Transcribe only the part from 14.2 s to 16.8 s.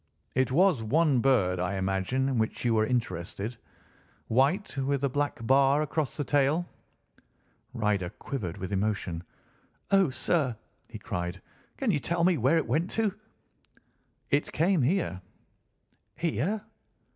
"It came here." "Here?"